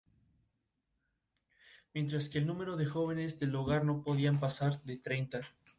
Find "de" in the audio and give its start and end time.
2.75-2.87, 4.81-4.97